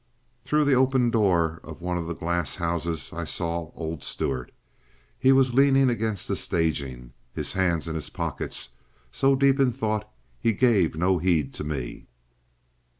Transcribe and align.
Through 0.43 0.65
the 0.65 0.73
open 0.73 1.11
door 1.11 1.59
of 1.63 1.79
one 1.79 1.95
of 1.99 2.07
the 2.07 2.15
glass 2.15 2.55
houses 2.55 3.13
I 3.13 3.23
saw 3.23 3.69
old 3.75 4.03
Stuart. 4.03 4.51
He 5.19 5.31
was 5.31 5.53
leaning 5.53 5.91
against 5.91 6.27
the 6.27 6.35
staging, 6.35 7.13
his 7.35 7.53
hands 7.53 7.87
in 7.87 7.93
his 7.93 8.09
pockets, 8.09 8.69
and 8.69 8.79
so 9.15 9.35
deep 9.35 9.59
in 9.59 9.71
thought 9.71 10.11
he 10.39 10.53
gave 10.53 10.95
no 10.97 11.19
heed 11.19 11.53
to 11.53 11.63
me. 11.63 12.07